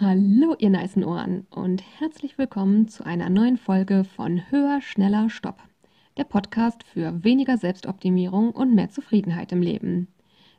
[0.00, 5.62] Hallo, ihr nicen Ohren und herzlich willkommen zu einer neuen Folge von Höher, Schneller, Stopp.
[6.16, 10.08] Der Podcast für weniger Selbstoptimierung und mehr Zufriedenheit im Leben.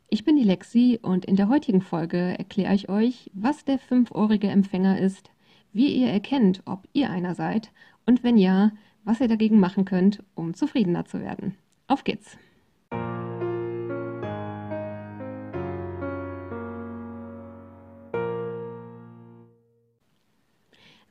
[0.08, 4.48] Ich bin die Lexi und in der heutigen Folge erkläre ich euch, was der fünfohrige
[4.48, 5.30] Empfänger ist,
[5.70, 7.72] wie ihr erkennt, ob ihr einer seid
[8.06, 8.72] und wenn ja,
[9.04, 11.56] was ihr dagegen machen könnt, um zufriedener zu werden.
[11.88, 12.38] Auf geht's!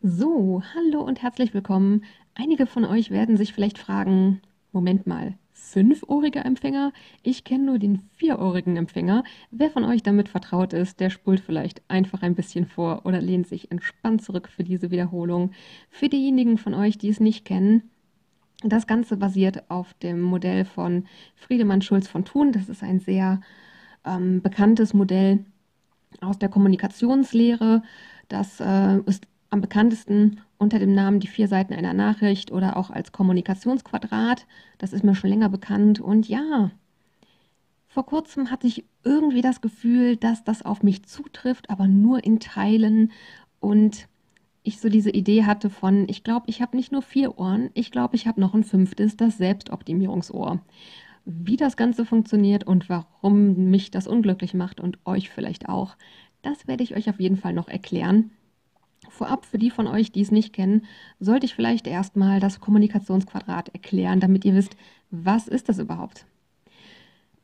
[0.08, 2.04] So, hallo und herzlich willkommen.
[2.36, 4.40] Einige von euch werden sich vielleicht fragen,
[4.72, 6.94] Moment mal, fünfohriger Empfänger?
[7.24, 9.24] Ich kenne nur den vierohrigen Empfänger.
[9.50, 13.48] Wer von euch damit vertraut ist, der spult vielleicht einfach ein bisschen vor oder lehnt
[13.48, 15.54] sich entspannt zurück für diese Wiederholung.
[15.90, 17.90] Für diejenigen von euch, die es nicht kennen,
[18.64, 22.52] das Ganze basiert auf dem Modell von Friedemann Schulz von Thun.
[22.52, 23.42] Das ist ein sehr
[24.06, 25.44] ähm, bekanntes Modell
[26.22, 27.82] aus der Kommunikationslehre.
[28.28, 32.90] Das äh, ist am bekanntesten unter dem Namen Die vier Seiten einer Nachricht oder auch
[32.90, 34.46] als Kommunikationsquadrat.
[34.78, 36.02] Das ist mir schon länger bekannt.
[36.02, 36.72] Und ja,
[37.88, 42.42] vor kurzem hatte ich irgendwie das Gefühl, dass das auf mich zutrifft, aber nur in
[42.42, 43.14] Teilen.
[43.62, 44.10] Und
[44.64, 47.92] ich so diese Idee hatte von, ich glaube, ich habe nicht nur vier Ohren, ich
[47.92, 50.60] glaube, ich habe noch ein fünftes, das Selbstoptimierungsohr.
[51.24, 55.96] Wie das Ganze funktioniert und warum mich das unglücklich macht und euch vielleicht auch,
[56.42, 58.32] das werde ich euch auf jeden Fall noch erklären.
[59.16, 60.86] Vorab, für die von euch, die es nicht kennen,
[61.22, 64.76] sollte ich vielleicht erstmal das Kommunikationsquadrat erklären, damit ihr wisst,
[65.10, 66.26] was ist das überhaupt?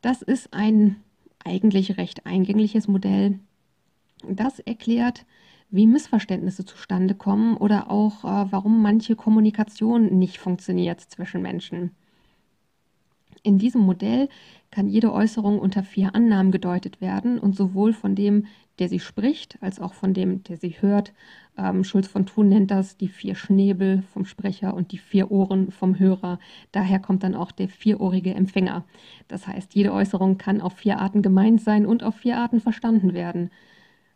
[0.01, 0.97] Das ist ein
[1.45, 3.39] eigentlich recht eingängliches Modell.
[4.27, 5.25] Das erklärt,
[5.69, 11.91] wie Missverständnisse zustande kommen oder auch, äh, warum manche Kommunikation nicht funktioniert zwischen Menschen.
[13.43, 14.27] In diesem Modell
[14.71, 18.45] kann jede Äußerung unter vier Annahmen gedeutet werden und sowohl von dem,
[18.79, 21.13] der sie spricht, als auch von dem, der sie hört.
[21.57, 25.71] Ähm, Schulz von Thun nennt das die vier Schnäbel vom Sprecher und die vier Ohren
[25.71, 26.39] vom Hörer.
[26.71, 28.85] Daher kommt dann auch der vierohrige Empfänger.
[29.27, 33.13] Das heißt, jede Äußerung kann auf vier Arten gemeint sein und auf vier Arten verstanden
[33.13, 33.51] werden.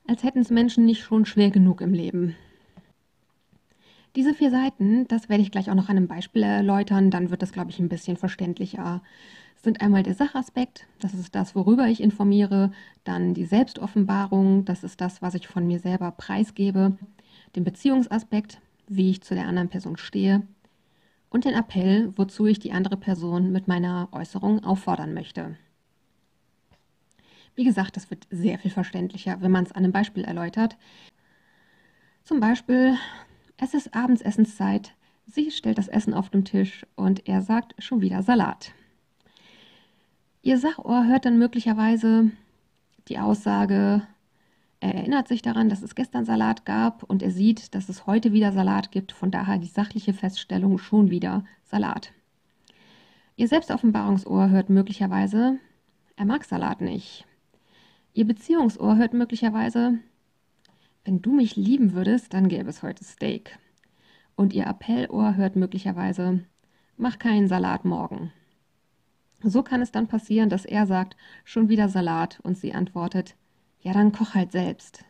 [0.08, 2.36] Als hätten es Menschen nicht schon schwer genug im Leben.
[4.16, 7.42] Diese vier Seiten, das werde ich gleich auch noch an einem Beispiel erläutern, dann wird
[7.42, 9.02] das, glaube ich, ein bisschen verständlicher.
[9.66, 12.72] Sind einmal der Sachaspekt, das ist das, worüber ich informiere,
[13.04, 16.96] dann die Selbstoffenbarung, das ist das, was ich von mir selber preisgebe,
[17.56, 20.44] den Beziehungsaspekt, wie ich zu der anderen Person stehe
[21.32, 25.58] und den Appell, wozu ich die andere Person mit meiner Äußerung auffordern möchte.
[27.56, 30.78] Wie gesagt, das wird sehr viel verständlicher, wenn man es an einem Beispiel erläutert.
[32.24, 32.98] Zum Beispiel
[33.58, 34.94] es ist Abendsessenszeit.
[35.26, 38.72] Sie stellt das Essen auf den Tisch und er sagt schon wieder Salat.
[40.46, 42.30] Ihr Sachohr hört dann möglicherweise
[43.08, 44.04] die Aussage,
[44.80, 48.32] er erinnert sich daran, dass es gestern Salat gab und er sieht, dass es heute
[48.32, 52.14] wieder Salat gibt, von daher die sachliche Feststellung schon wieder Salat.
[53.36, 55.58] Ihr Selbstoffenbarungsohr hört möglicherweise,
[56.16, 57.26] er mag Salat nicht.
[58.14, 59.98] Ihr Beziehungsohr hört möglicherweise,
[61.06, 63.58] wenn du mich lieben würdest, dann gäbe es heute Steak.
[64.36, 66.46] Und ihr Appellohr hört möglicherweise,
[66.98, 68.32] mach keinen Salat morgen.
[69.48, 73.36] So kann es dann passieren, dass er sagt, schon wieder Salat und sie antwortet,
[73.82, 75.06] ja, dann koch halt selbst.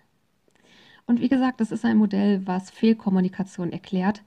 [1.06, 4.24] Und wie gesagt, das ist ein Modell, was Fehlkommunikation erklärt.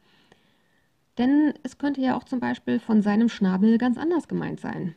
[1.18, 4.94] Denn es könnte ja auch zum Beispiel von seinem Schnabel ganz anders gemeint sein.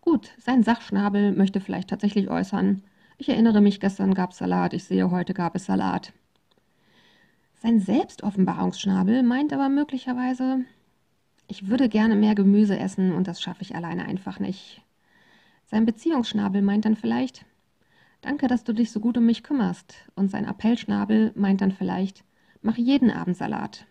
[0.00, 2.82] Gut, sein Sachschnabel möchte vielleicht tatsächlich äußern,
[3.18, 6.14] ich erinnere mich, gestern gab es Salat, ich sehe, heute gab es Salat.
[7.58, 10.64] Sein Selbstoffenbarungsschnabel meint aber möglicherweise,
[11.50, 14.82] ich würde gerne mehr Gemüse essen und das schaffe ich alleine einfach nicht.
[15.66, 17.44] Sein Beziehungsschnabel meint dann vielleicht,
[18.20, 19.94] danke, dass du dich so gut um mich kümmerst.
[20.14, 22.24] Und sein Appellschnabel meint dann vielleicht,
[22.62, 23.86] mach jeden Abend Salat.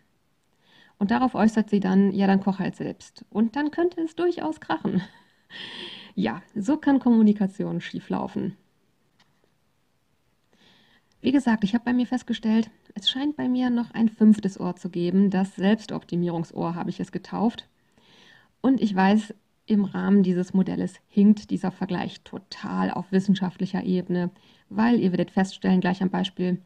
[1.00, 3.26] Und darauf äußert sie dann, ja, dann koch halt selbst.
[3.30, 5.02] Und dann könnte es durchaus krachen.
[6.16, 8.58] Ja, so kann Kommunikation schieflaufen.
[11.22, 14.76] Wie gesagt, ich habe bei mir festgestellt, es scheint bei mir noch ein fünftes Ohr
[14.76, 15.30] zu geben.
[15.30, 17.68] Das Selbstoptimierungsohr habe ich es getauft.
[18.62, 19.34] Und ich weiß,
[19.66, 24.32] im Rahmen dieses Modells hinkt dieser Vergleich total auf wissenschaftlicher Ebene,
[24.70, 26.60] weil ihr werdet feststellen, gleich am Beispiel,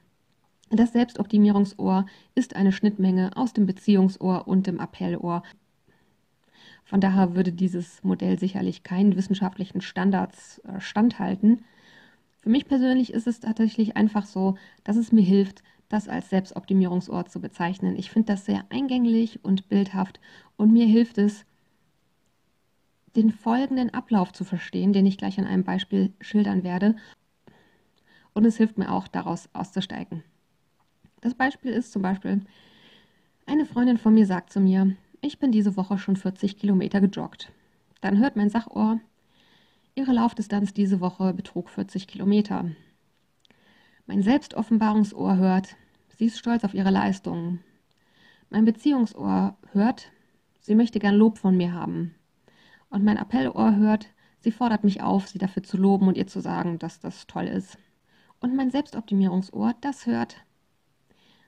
[0.70, 5.44] das Selbstoptimierungsohr ist eine Schnittmenge aus dem Beziehungsohr und dem Appellohr.
[6.84, 11.64] Von daher würde dieses Modell sicherlich keinen wissenschaftlichen Standards äh, standhalten.
[12.42, 17.30] Für mich persönlich ist es tatsächlich einfach so, dass es mir hilft, das als Selbstoptimierungsort
[17.30, 17.96] zu bezeichnen.
[17.96, 20.20] Ich finde das sehr eingänglich und bildhaft
[20.58, 21.46] und mir hilft es,
[23.16, 26.96] den folgenden Ablauf zu verstehen, den ich gleich an einem Beispiel schildern werde.
[28.34, 30.24] Und es hilft mir auch, daraus auszusteigen.
[31.22, 32.42] Das Beispiel ist zum Beispiel,
[33.46, 37.52] eine Freundin von mir sagt zu mir, ich bin diese Woche schon 40 Kilometer gejoggt.
[38.02, 39.00] Dann hört mein Sachohr,
[39.94, 42.66] ihre Laufdistanz diese Woche betrug 40 Kilometer.
[44.08, 45.78] Mein Selbstoffenbarungsohr hört,
[46.18, 47.64] sie ist stolz auf ihre Leistungen.
[48.50, 50.12] Mein Beziehungsohr hört,
[50.60, 52.16] sie möchte gern Lob von mir haben.
[52.90, 54.08] Und mein Appellohr hört,
[54.40, 57.46] sie fordert mich auf, sie dafür zu loben und ihr zu sagen, dass das toll
[57.46, 57.78] ist.
[58.40, 60.44] Und mein Selbstoptimierungsohr, das hört,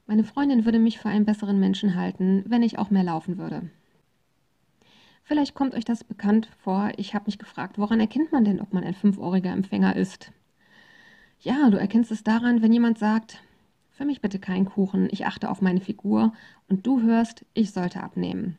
[0.08, 3.70] meine Freundin würde mich für einen besseren Menschen halten, wenn ich auch mehr laufen würde.
[5.24, 6.92] Vielleicht kommt euch das bekannt vor.
[6.98, 10.32] Ich habe mich gefragt, woran erkennt man denn, ob man ein fünfohriger Empfänger ist?
[11.40, 13.42] Ja, du erkennst es daran, wenn jemand sagt,
[13.96, 16.34] für mich bitte keinen Kuchen, ich achte auf meine Figur
[16.68, 18.58] und du hörst, ich sollte abnehmen.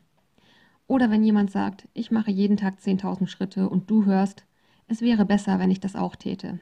[0.87, 4.45] Oder wenn jemand sagt, ich mache jeden Tag 10.000 Schritte und du hörst,
[4.87, 6.59] es wäre besser, wenn ich das auch täte.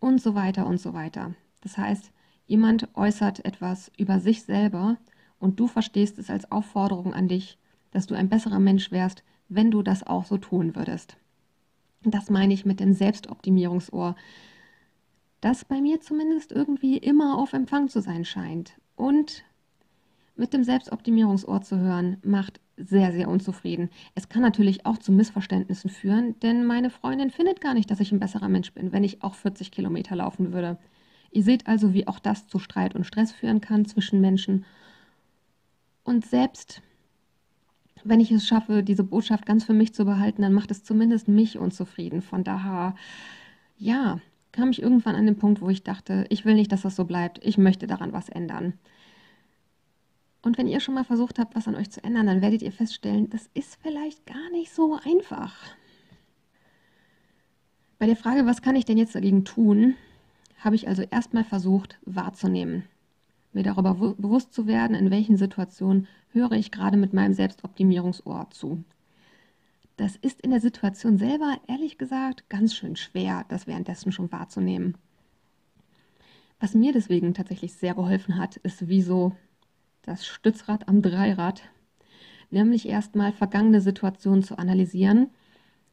[0.00, 1.34] Und so weiter und so weiter.
[1.62, 2.12] Das heißt,
[2.46, 4.98] Jemand äußert etwas über sich selber
[5.38, 7.58] und du verstehst es als Aufforderung an dich,
[7.90, 11.16] dass du ein besserer Mensch wärst, wenn du das auch so tun würdest.
[12.02, 14.14] Das meine ich mit dem Selbstoptimierungsohr,
[15.44, 18.72] das bei mir zumindest irgendwie immer auf Empfang zu sein scheint.
[18.96, 19.44] Und
[20.36, 23.90] mit dem Selbstoptimierungsohr zu hören, macht sehr, sehr unzufrieden.
[24.14, 28.10] Es kann natürlich auch zu Missverständnissen führen, denn meine Freundin findet gar nicht, dass ich
[28.10, 30.78] ein besserer Mensch bin, wenn ich auch 40 Kilometer laufen würde.
[31.30, 34.64] Ihr seht also, wie auch das zu Streit und Stress führen kann zwischen Menschen.
[36.02, 36.82] Und selbst
[38.02, 41.28] wenn ich es schaffe, diese Botschaft ganz für mich zu behalten, dann macht es zumindest
[41.28, 42.22] mich unzufrieden.
[42.22, 42.94] Von daher,
[43.76, 44.20] ja,
[44.54, 47.04] kam ich irgendwann an den Punkt, wo ich dachte, ich will nicht, dass das so
[47.04, 47.44] bleibt.
[47.44, 48.74] Ich möchte daran was ändern.
[50.42, 52.70] Und wenn ihr schon mal versucht habt, was an euch zu ändern, dann werdet ihr
[52.70, 55.56] feststellen, das ist vielleicht gar nicht so einfach.
[57.98, 59.94] Bei der Frage, was kann ich denn jetzt dagegen tun,
[60.58, 62.84] habe ich also erstmal versucht wahrzunehmen,
[63.52, 68.84] mir darüber bewusst zu werden, in welchen Situationen höre ich gerade mit meinem Selbstoptimierungsohr zu.
[69.96, 74.96] Das ist in der Situation selber, ehrlich gesagt, ganz schön schwer, das währenddessen schon wahrzunehmen.
[76.58, 79.36] Was mir deswegen tatsächlich sehr geholfen hat, ist wie so
[80.02, 81.62] das Stützrad am Dreirad,
[82.50, 85.30] nämlich erstmal vergangene Situationen zu analysieren.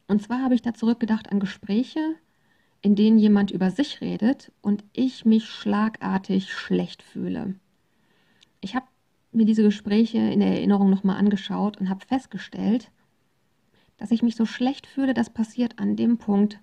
[0.08, 2.16] Und zwar habe ich da zurückgedacht an Gespräche,
[2.80, 7.54] in denen jemand über sich redet und ich mich schlagartig schlecht fühle.
[8.60, 8.86] Ich habe
[9.30, 12.90] mir diese Gespräche in der Erinnerung nochmal angeschaut und habe festgestellt,
[14.02, 16.58] dass ich mich so schlecht fühle, das passiert an dem Punkt,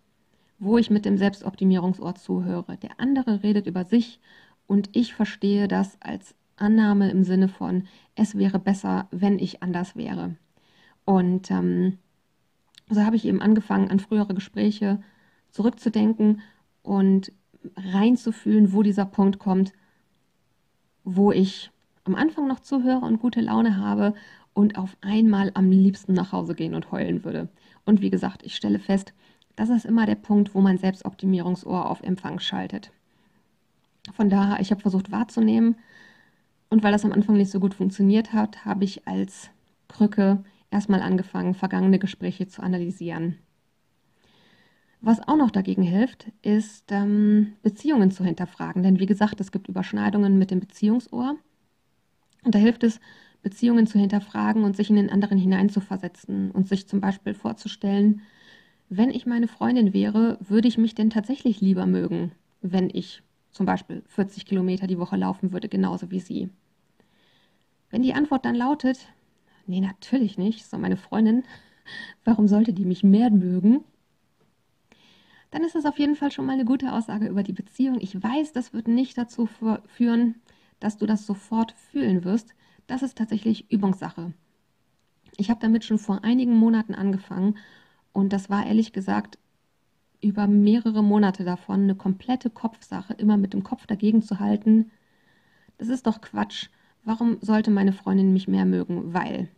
[0.58, 2.76] wo ich mit dem Selbstoptimierungsort zuhöre.
[2.76, 4.20] Der andere redet über sich
[4.68, 9.96] und ich verstehe das als Annahme im Sinne von, es wäre besser, wenn ich anders
[9.96, 10.36] wäre.
[11.06, 11.98] Und ähm,
[12.90, 15.02] so habe ich eben angefangen, an frühere Gespräche
[15.50, 16.42] zurückzudenken
[16.84, 17.32] und
[17.78, 19.72] reinzufühlen, wo dieser Punkt kommt,
[21.06, 21.72] wo ich
[22.04, 24.14] am Anfang noch zuhöre und gute Laune habe
[24.60, 27.48] und auf einmal am liebsten nach Hause gehen und heulen würde.
[27.86, 29.14] Und wie gesagt, ich stelle fest,
[29.56, 32.92] das ist immer der Punkt, wo mein Selbstoptimierungsohr auf Empfang schaltet.
[34.14, 35.78] Von daher, ich habe versucht wahrzunehmen
[36.70, 39.50] und weil das am Anfang nicht so gut funktioniert hat, habe ich als
[39.88, 43.38] Krücke erstmal angefangen, vergangene Gespräche zu analysieren.
[45.00, 48.84] Was auch noch dagegen hilft, ist ähm, Beziehungen zu hinterfragen.
[48.84, 51.38] Denn wie gesagt, es gibt Überschneidungen mit dem Beziehungsohr.
[52.44, 53.00] Und da hilft es,
[53.42, 58.22] Beziehungen zu hinterfragen und sich in den anderen hineinzuversetzen und sich zum Beispiel vorzustellen,
[58.90, 62.32] wenn ich meine Freundin wäre, würde ich mich denn tatsächlich lieber mögen,
[62.62, 66.50] wenn ich zum Beispiel 40 Kilometer die Woche laufen würde, genauso wie sie.
[67.90, 69.08] Wenn die Antwort dann lautet,
[69.68, 71.44] nee, natürlich nicht, so meine Freundin,
[72.26, 73.84] warum sollte die mich mehr mögen,
[75.52, 77.98] dann ist das auf jeden Fall schon mal eine gute Aussage über die Beziehung.
[78.02, 79.48] Ich weiß, das wird nicht dazu
[79.88, 80.36] führen,
[80.80, 82.54] dass du das sofort fühlen wirst.
[82.90, 84.34] Das ist tatsächlich Übungssache.
[85.38, 87.56] Ich habe damit schon vor einigen Monaten angefangen
[88.14, 89.38] und das war ehrlich gesagt
[90.22, 94.90] über mehrere Monate davon eine komplette Kopfsache, immer mit dem Kopf dagegen zu halten.
[95.78, 96.70] Das ist doch Quatsch.
[97.04, 99.14] Warum sollte meine Freundin mich mehr mögen?
[99.14, 99.50] Weil.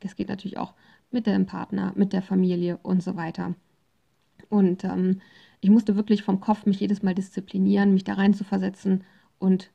[0.00, 0.74] Das geht natürlich auch
[1.12, 3.54] mit dem Partner, mit der Familie und so weiter.
[4.48, 5.20] Und ähm,
[5.60, 9.04] ich musste wirklich vom Kopf mich jedes Mal disziplinieren, mich da rein zu versetzen
[9.38, 9.70] und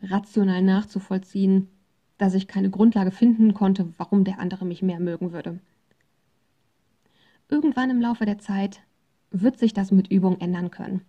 [0.00, 1.68] rational nachzuvollziehen,
[2.18, 5.60] dass ich keine Grundlage finden konnte, warum der andere mich mehr mögen würde.
[7.48, 8.80] Irgendwann im Laufe der Zeit
[9.30, 11.02] wird sich das mit Übung ändern können.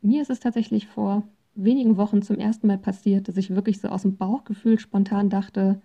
[0.00, 3.88] Mir ist es tatsächlich vor wenigen Wochen zum ersten Mal passiert, dass ich wirklich so
[3.88, 5.80] aus dem Bauchgefühl spontan dachte,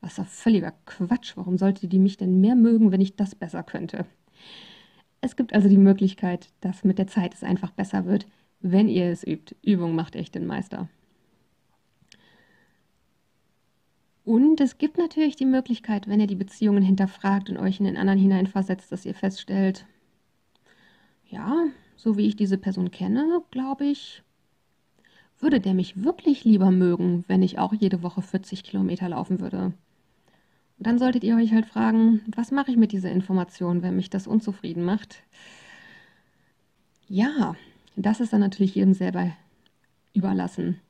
[0.00, 3.62] was ist völliger Quatsch, warum sollte die mich denn mehr mögen, wenn ich das besser
[3.62, 4.06] könnte?
[5.20, 8.26] Es gibt also die Möglichkeit, dass mit der Zeit es einfach besser wird,
[8.60, 9.56] wenn ihr es übt.
[9.62, 10.88] Übung macht echt den Meister.
[14.24, 17.98] Und es gibt natürlich die Möglichkeit, wenn ihr die Beziehungen hinterfragt und euch in den
[17.98, 19.86] anderen hineinversetzt, dass ihr feststellt,
[21.26, 21.66] ja,
[21.96, 24.22] so wie ich diese Person kenne, glaube ich,
[25.40, 29.74] würde der mich wirklich lieber mögen, wenn ich auch jede Woche 40 Kilometer laufen würde.
[30.78, 34.10] Und dann solltet ihr euch halt fragen, was mache ich mit dieser Information, wenn mich
[34.10, 35.22] das unzufrieden macht?
[37.08, 37.54] Ja,
[37.94, 39.32] das ist dann natürlich jedem selber
[40.14, 40.80] überlassen.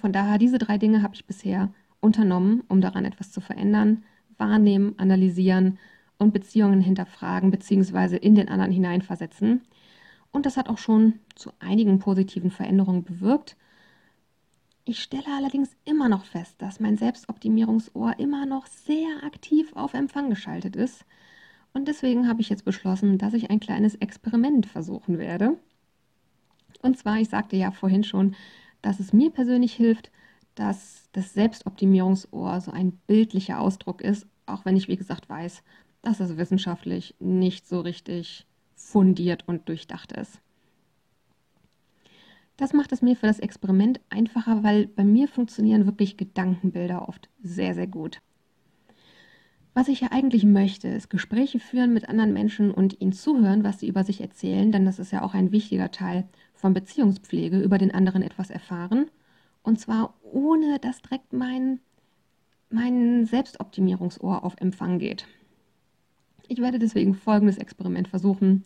[0.00, 4.04] Von daher, diese drei Dinge habe ich bisher unternommen, um daran etwas zu verändern.
[4.36, 5.78] Wahrnehmen, analysieren
[6.18, 8.16] und Beziehungen hinterfragen bzw.
[8.16, 9.62] in den anderen hineinversetzen.
[10.30, 13.56] Und das hat auch schon zu einigen positiven Veränderungen bewirkt.
[14.84, 20.30] Ich stelle allerdings immer noch fest, dass mein Selbstoptimierungsohr immer noch sehr aktiv auf Empfang
[20.30, 21.04] geschaltet ist.
[21.72, 25.58] Und deswegen habe ich jetzt beschlossen, dass ich ein kleines Experiment versuchen werde.
[26.82, 28.34] Und zwar, ich sagte ja vorhin schon,
[28.82, 30.10] dass es mir persönlich hilft,
[30.58, 35.62] dass das Selbstoptimierungsohr so ein bildlicher Ausdruck ist, auch wenn ich, wie gesagt, weiß,
[36.02, 40.40] dass es wissenschaftlich nicht so richtig fundiert und durchdacht ist.
[42.56, 47.28] Das macht es mir für das Experiment einfacher, weil bei mir funktionieren wirklich Gedankenbilder oft
[47.40, 48.20] sehr, sehr gut.
[49.74, 53.78] Was ich ja eigentlich möchte, ist Gespräche führen mit anderen Menschen und ihnen zuhören, was
[53.78, 57.78] sie über sich erzählen, denn das ist ja auch ein wichtiger Teil von Beziehungspflege, über
[57.78, 59.08] den anderen etwas erfahren.
[59.68, 61.80] Und zwar ohne, dass direkt mein,
[62.70, 65.26] mein Selbstoptimierungsohr auf Empfang geht.
[66.48, 68.64] Ich werde deswegen folgendes Experiment versuchen.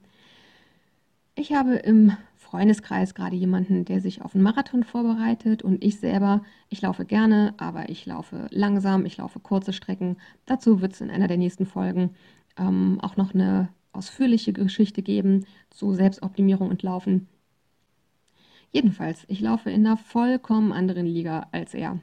[1.35, 6.45] Ich habe im Freundeskreis gerade jemanden, der sich auf einen Marathon vorbereitet und ich selber,
[6.69, 10.19] ich laufe gerne, aber ich laufe langsam, ich laufe kurze Strecken.
[10.47, 12.11] Dazu wird es in einer der nächsten Folgen
[12.57, 17.27] ähm, auch noch eine ausführliche Geschichte geben zu Selbstoptimierung und Laufen.
[18.73, 22.01] Jedenfalls, ich laufe in einer vollkommen anderen Liga als er.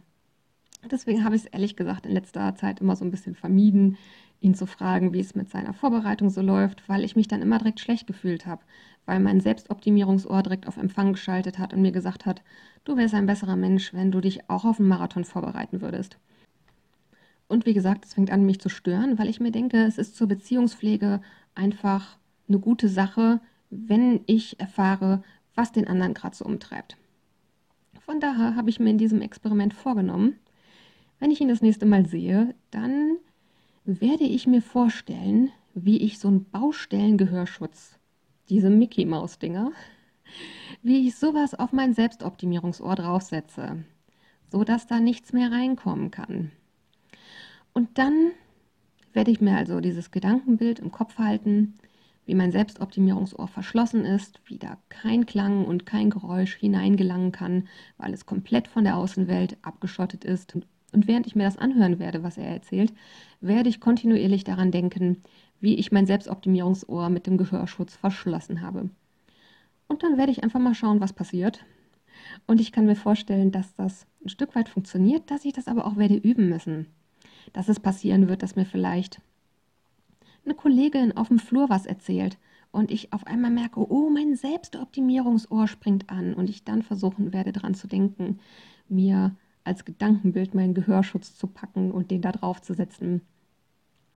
[0.89, 3.97] Deswegen habe ich es ehrlich gesagt in letzter Zeit immer so ein bisschen vermieden,
[4.39, 7.57] ihn zu fragen, wie es mit seiner Vorbereitung so läuft, weil ich mich dann immer
[7.57, 8.61] direkt schlecht gefühlt habe,
[9.05, 12.41] weil mein Selbstoptimierungsohr direkt auf Empfang geschaltet hat und mir gesagt hat,
[12.85, 16.17] du wärst ein besserer Mensch, wenn du dich auch auf einen Marathon vorbereiten würdest.
[17.47, 20.15] Und wie gesagt, es fängt an, mich zu stören, weil ich mir denke, es ist
[20.15, 21.19] zur Beziehungspflege
[21.55, 25.23] einfach eine gute Sache, wenn ich erfahre,
[25.59, 26.95] was den anderen gerade so umtreibt.
[28.05, 30.39] Von daher habe ich mir in diesem Experiment vorgenommen,
[31.19, 33.17] wenn ich ihn das nächste Mal sehe, dann
[33.83, 37.99] werde ich mir vorstellen, wie ich so einen Baustellengehörschutz,
[38.47, 39.73] diese Mickey-Maus-Dinger,
[40.81, 43.83] wie ich sowas auf mein Selbstoptimierungsohr draufsetze,
[44.49, 46.51] sodass da nichts mehr reinkommen kann.
[47.73, 48.31] Und dann
[49.11, 51.73] werde ich mir also dieses Gedankenbild im Kopf halten,
[52.29, 57.67] wie mein Selbstoptimierungsohr verschlossen ist, wie da kein Klang und kein Geräusch hineingelangen kann,
[57.97, 60.55] weil es komplett von der Außenwelt abgeschottet ist
[60.91, 62.93] und während ich mir das anhören werde, was er erzählt,
[63.41, 65.23] werde ich kontinuierlich daran denken,
[65.59, 68.91] wie ich mein Selbstoptimierungsohr mit dem Gehörschutz verschlossen habe.
[69.87, 71.65] Und dann werde ich einfach mal schauen, was passiert.
[72.45, 75.87] Und ich kann mir vorstellen, dass das ein Stück weit funktioniert, dass ich das aber
[75.87, 76.85] auch werde üben müssen.
[77.53, 79.19] Dass es passieren wird, dass mir vielleicht
[80.45, 82.37] eine Kollegin auf dem Flur was erzählt
[82.71, 87.51] und ich auf einmal merke, oh, mein Selbstoptimierungsohr springt an und ich dann versuchen werde,
[87.51, 88.39] daran zu denken,
[88.87, 93.21] mir als Gedankenbild meinen Gehörschutz zu packen und den da drauf zu setzen.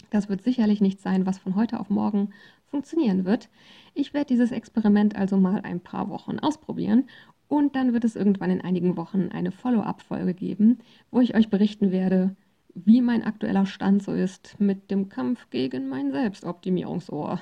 [0.10, 2.30] Das wird sicherlich nicht sein, was von heute auf morgen
[2.66, 3.50] funktionieren wird.
[3.94, 7.06] Ich werde dieses Experiment also mal ein paar Wochen ausprobieren
[7.48, 10.80] und dann wird es irgendwann in einigen Wochen eine Follow-up-Folge geben,
[11.12, 12.36] wo ich euch berichten werde,
[12.76, 17.40] wie mein aktueller Stand so ist mit dem Kampf gegen mein Selbstoptimierungsohr.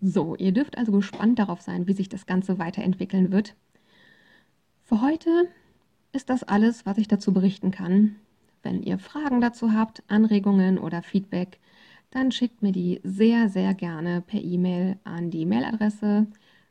[0.00, 3.54] So, ihr dürft also gespannt darauf sein, wie sich das Ganze weiterentwickeln wird.
[4.84, 5.48] Für heute
[6.12, 8.16] ist das alles, was ich dazu berichten kann.
[8.62, 11.58] Wenn ihr Fragen dazu habt, Anregungen oder Feedback,
[12.10, 16.26] dann schickt mir die sehr, sehr gerne per E-Mail an die Mailadresse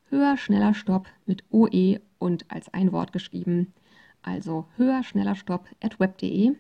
[0.09, 3.73] höher, schneller, stopp mit OE und als ein Wort geschrieben.
[4.21, 6.55] Also höher, schneller, stopp at web.de.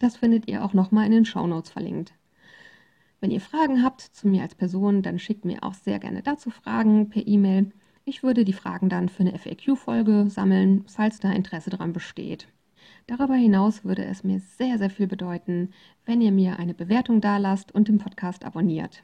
[0.00, 2.14] Das findet ihr auch nochmal in den Shownotes verlinkt.
[3.20, 6.50] Wenn ihr Fragen habt zu mir als Person, dann schickt mir auch sehr gerne dazu
[6.50, 7.70] Fragen per E-Mail.
[8.06, 12.48] Ich würde die Fragen dann für eine FAQ-Folge sammeln, falls da Interesse daran besteht.
[13.06, 15.70] Darüber hinaus würde es mir sehr, sehr viel bedeuten,
[16.06, 19.02] wenn ihr mir eine Bewertung dalasst und den Podcast abonniert.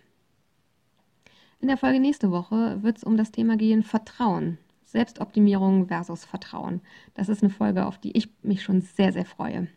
[1.61, 4.57] In der Folge nächste Woche wird es um das Thema gehen Vertrauen.
[4.85, 6.81] Selbstoptimierung versus Vertrauen.
[7.13, 9.69] Das ist eine Folge, auf die ich mich schon sehr, sehr freue.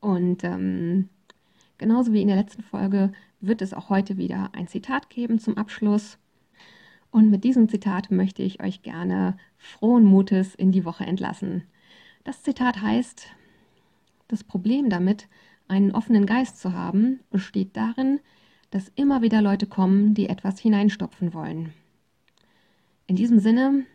[0.00, 1.08] Und ähm,
[1.78, 5.56] genauso wie in der letzten Folge wird es auch heute wieder ein Zitat geben zum
[5.56, 6.18] Abschluss.
[7.10, 11.64] Und mit diesem Zitat möchte ich euch gerne frohen Mutes in die Woche entlassen.
[12.24, 13.26] Das Zitat heißt,
[14.28, 15.28] Das Problem damit,
[15.66, 18.20] einen offenen Geist zu haben, besteht darin,
[18.70, 21.72] dass immer wieder Leute kommen, die etwas hineinstopfen wollen.
[23.08, 23.86] In diesem Sinne,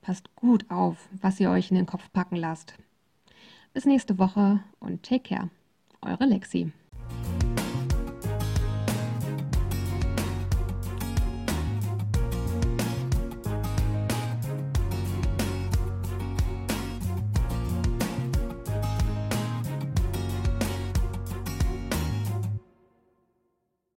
[0.00, 2.74] passt gut auf, was ihr euch in den Kopf packen lasst.
[3.76, 5.50] Bis nächste Woche und take care.
[6.00, 6.72] Eure Lexi.